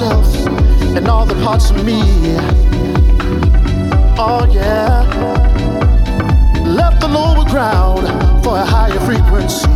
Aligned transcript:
myself 0.00 0.34
and 0.96 1.08
all 1.08 1.26
the 1.26 1.34
parts 1.44 1.70
of 1.70 1.84
me. 1.84 2.00
Oh, 4.18 4.46
yeah. 4.50 5.04
Left 6.64 7.00
the 7.00 7.08
lower 7.08 7.44
ground 7.44 8.06
for 8.42 8.56
a 8.56 8.64
higher 8.64 8.98
frequency. 9.00 9.68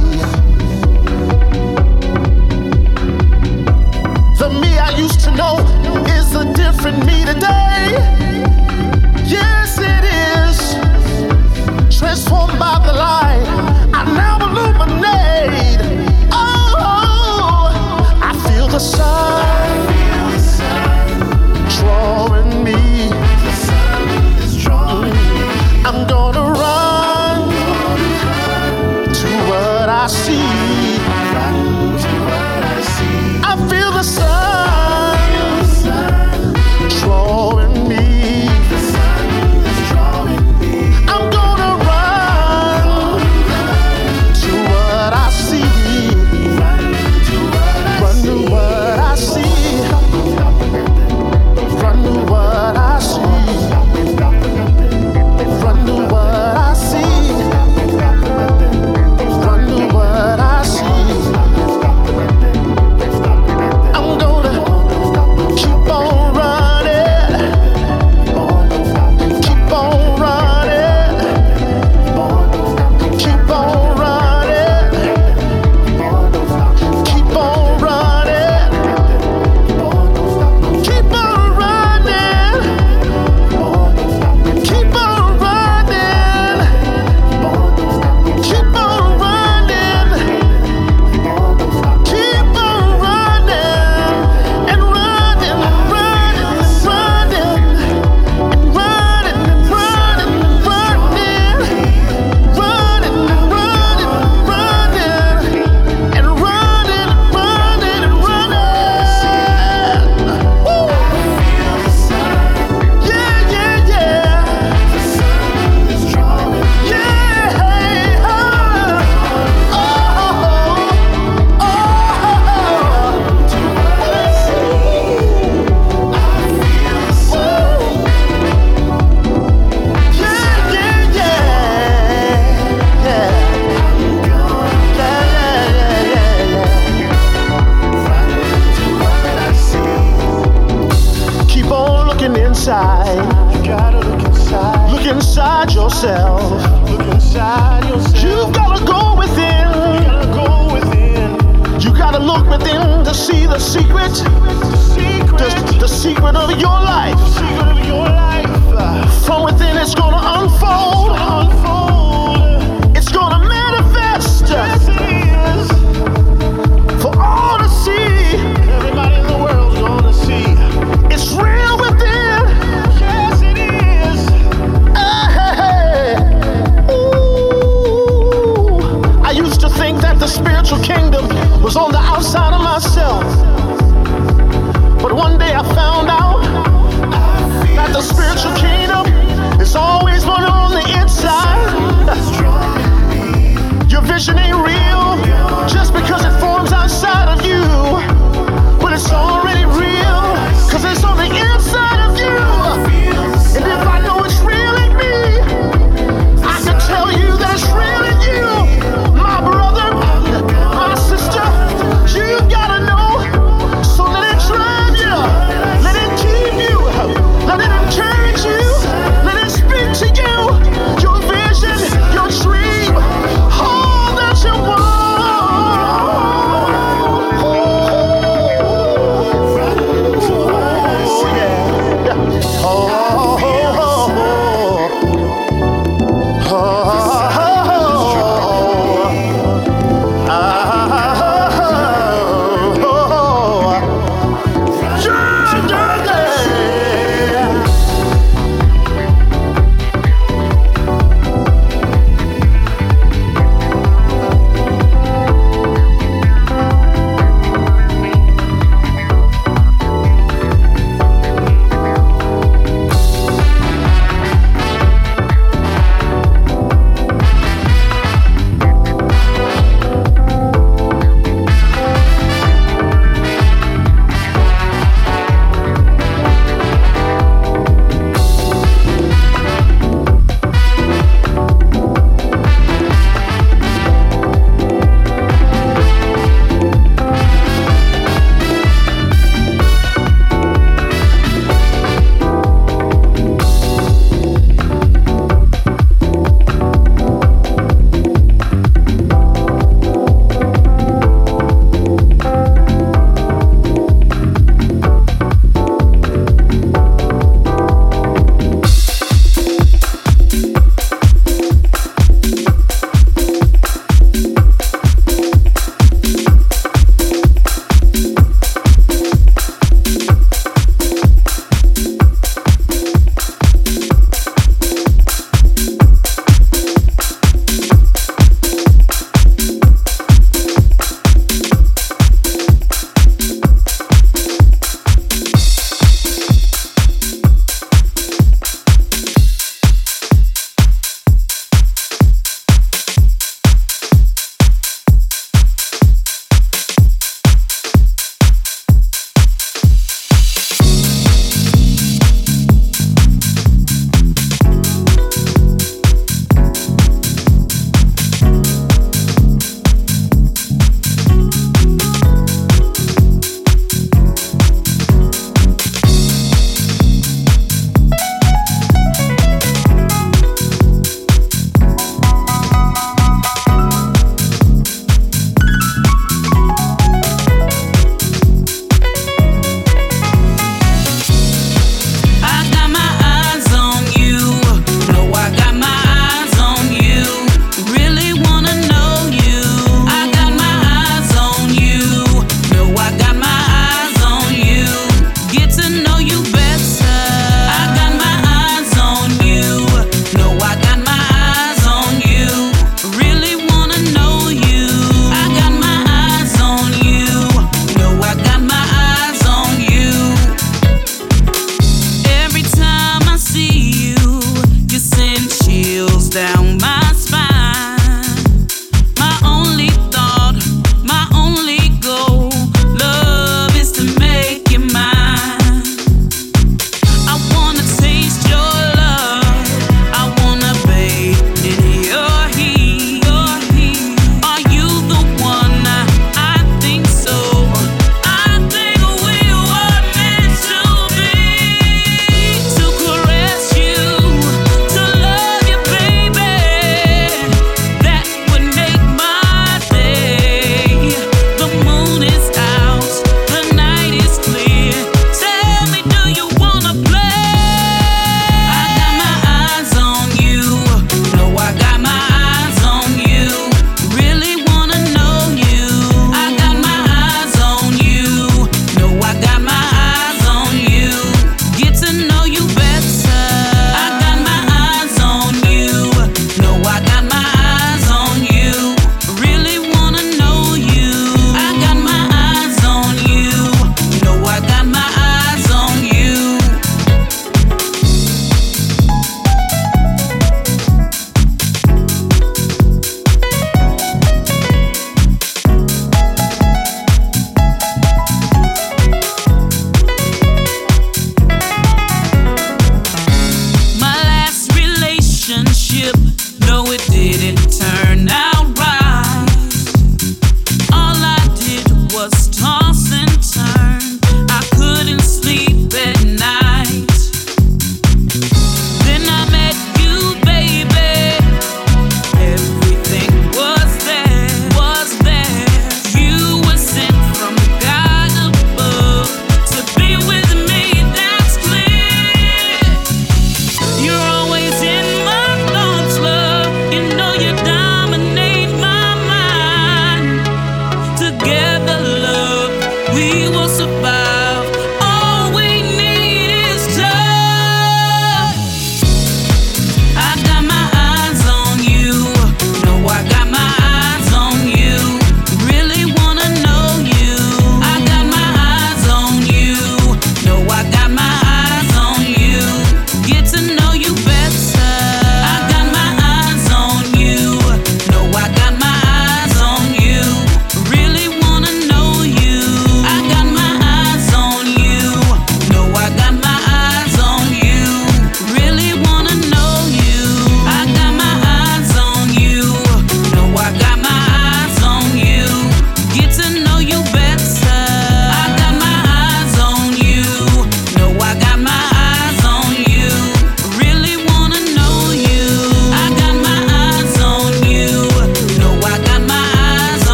The 4.38 4.48
me 4.60 4.78
I 4.78 4.94
used 4.96 5.20
to 5.20 5.30
know 5.32 5.58
is 6.16 6.34
a 6.34 6.44
different 6.54 7.04
me 7.04 7.24
today. 7.24 7.98
Yes, 9.26 9.78
it 9.78 10.04
is. 10.40 11.98
Transformed 11.98 12.58
by 12.58 12.78
the 12.86 12.92
light. 12.92 13.73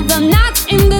The 0.00 0.14
I'm 0.14 0.30
not 0.30 0.72
in 0.72 0.88
the 0.88 0.99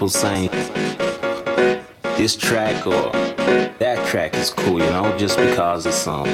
people 0.00 0.08
saying 0.08 0.48
this 2.16 2.34
track 2.34 2.86
or 2.86 3.12
that 3.78 4.02
track 4.08 4.32
is 4.34 4.48
cool, 4.48 4.78
you 4.78 4.90
know, 4.92 5.14
just 5.18 5.36
because 5.36 5.84
it's 5.84 6.06
um, 6.06 6.26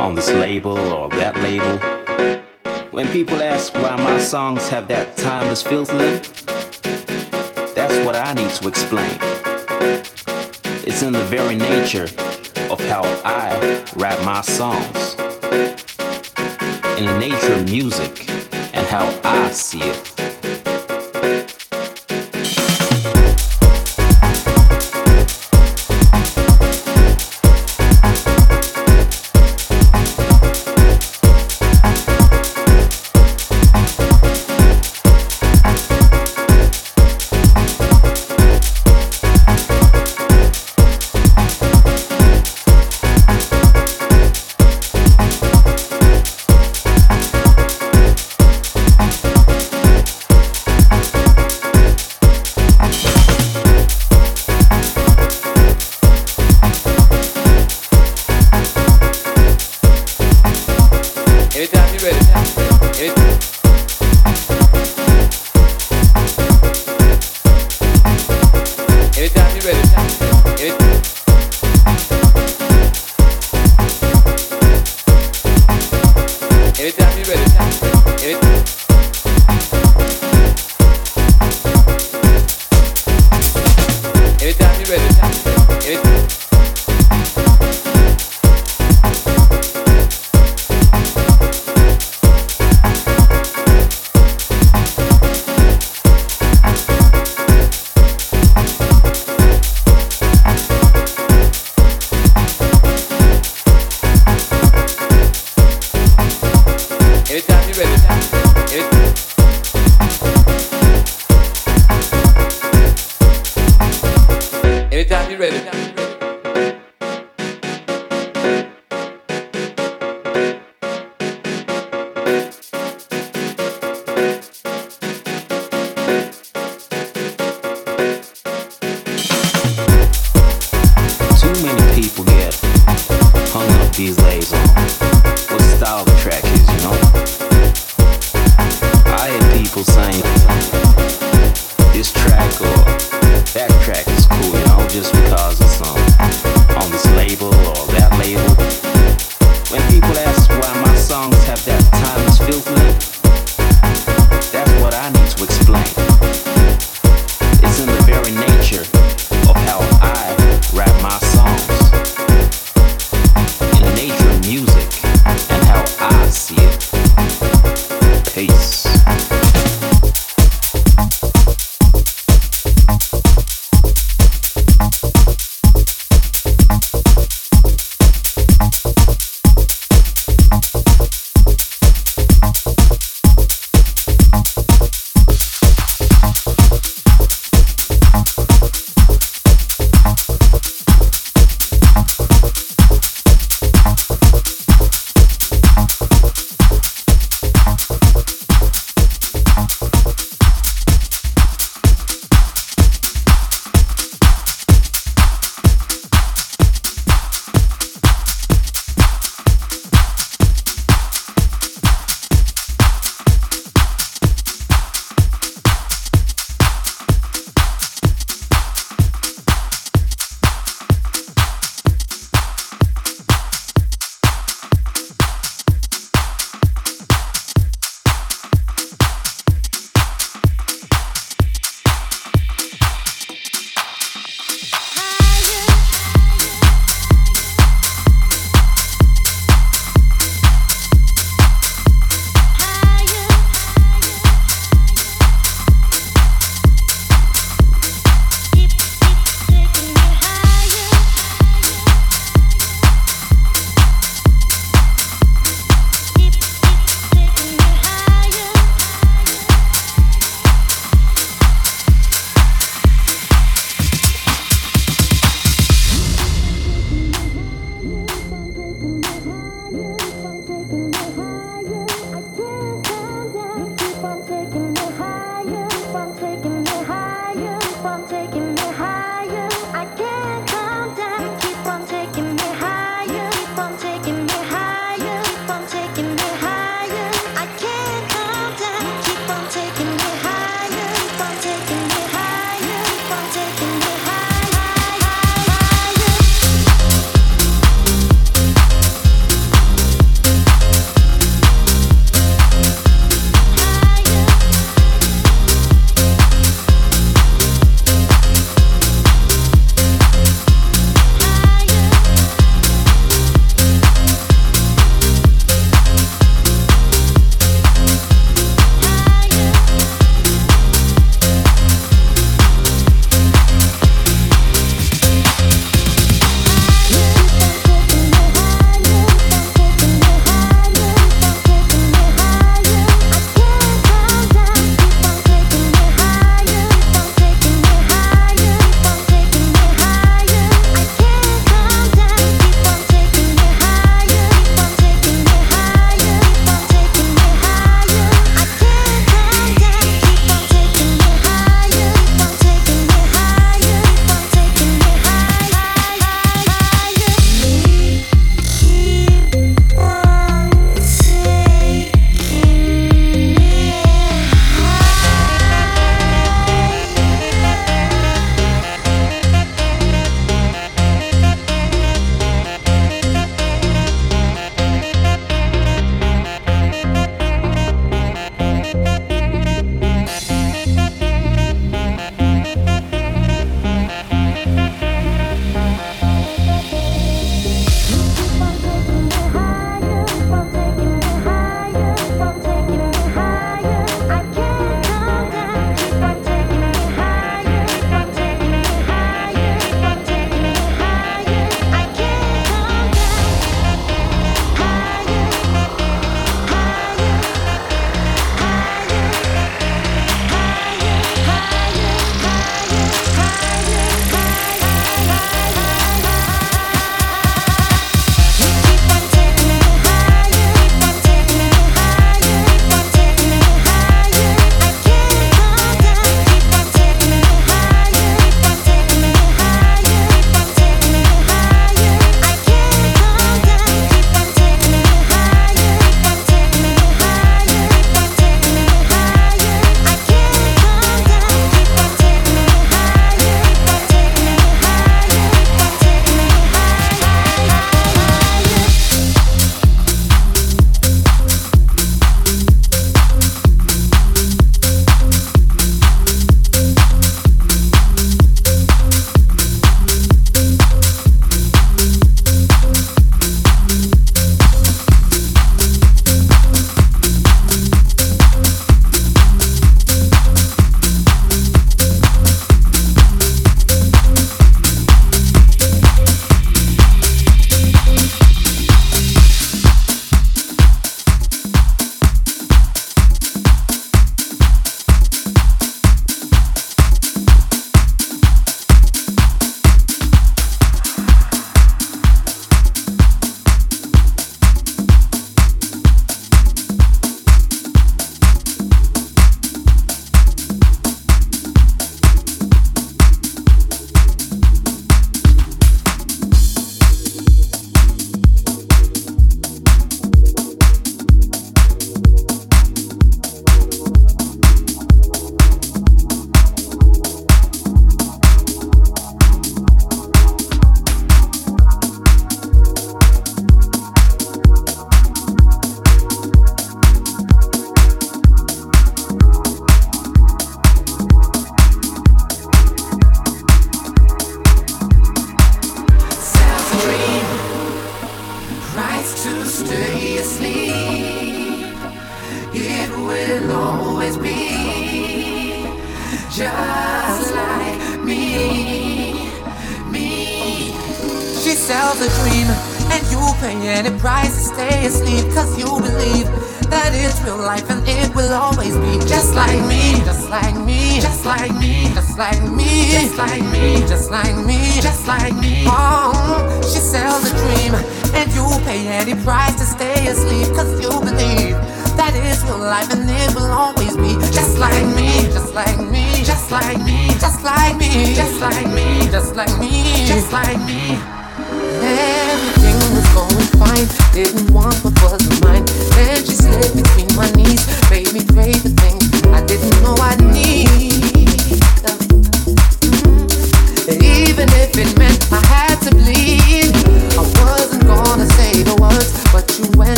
on 0.00 0.16
this 0.16 0.28
label 0.32 0.76
or 0.76 1.08
that 1.10 1.36
label. 1.36 1.78
When 2.90 3.06
people 3.12 3.40
ask 3.40 3.72
why 3.74 3.94
my 3.94 4.18
songs 4.18 4.68
have 4.70 4.88
that 4.88 5.16
timeless 5.16 5.62
feel 5.62 5.86
to 5.86 5.96
them, 5.96 6.22
that's 7.76 8.04
what 8.04 8.16
I 8.16 8.32
need 8.32 8.50
to 8.50 8.66
explain. 8.66 9.16
It's 10.84 11.04
in 11.04 11.12
the 11.12 11.24
very 11.30 11.54
nature 11.54 12.08
of 12.68 12.80
how 12.88 13.02
I 13.24 13.84
write 13.94 14.20
my 14.24 14.40
songs, 14.40 15.14
in 16.98 17.06
the 17.06 17.16
nature 17.20 17.52
of 17.52 17.64
music 17.70 18.28
and 18.74 18.84
how 18.88 19.06
I 19.22 19.52
see 19.52 19.82
it. 19.82 20.07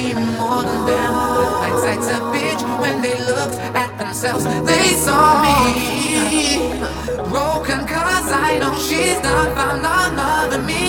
be 0.00 0.14
more 0.14 0.62
than 0.62 0.80
them. 0.86 1.12
With 1.36 1.52
hindsight's 1.62 2.08
a 2.08 2.20
bitch, 2.32 2.62
when 2.80 3.02
they 3.02 3.16
looked 3.30 3.58
at 3.82 3.90
themselves, 3.98 4.44
they 4.70 4.88
saw 5.04 5.42
me 5.44 5.58
broken. 7.28 7.80
Cause 7.86 8.28
I 8.32 8.58
know 8.60 8.74
she's 8.78 9.20
not 9.22 9.48
found 9.56 9.80
another 9.80 10.62
me. 10.62 10.79